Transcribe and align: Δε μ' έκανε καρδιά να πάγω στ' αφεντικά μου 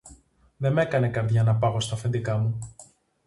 Δε 0.57 0.69
μ' 0.69 0.77
έκανε 0.77 1.09
καρδιά 1.09 1.43
να 1.43 1.55
πάγω 1.55 1.79
στ' 1.79 1.93
αφεντικά 1.93 2.37
μου 2.37 2.59